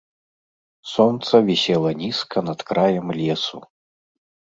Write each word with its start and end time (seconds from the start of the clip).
Сонца 0.93 1.41
вісела 1.49 1.91
нізка 2.03 2.37
над 2.47 2.59
краем 2.71 3.13
лесу. 3.19 3.61